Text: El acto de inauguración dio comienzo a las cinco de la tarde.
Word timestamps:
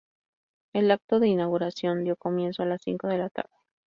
El 0.73 0.89
acto 0.89 1.19
de 1.19 1.27
inauguración 1.27 2.03
dio 2.03 2.15
comienzo 2.15 2.63
a 2.63 2.65
las 2.65 2.81
cinco 2.81 3.07
de 3.07 3.19
la 3.19 3.29
tarde. 3.29 3.53